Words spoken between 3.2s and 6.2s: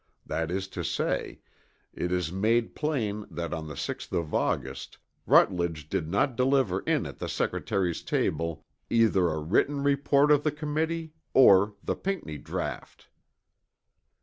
that on the 6th of August, Rutledge did